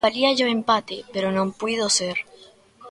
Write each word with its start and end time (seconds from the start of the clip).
Valíalle 0.07 0.43
o 0.47 0.53
empate, 0.57 0.97
pero 1.13 1.27
non 1.37 1.55
puido 1.59 1.85
ser. 1.97 2.17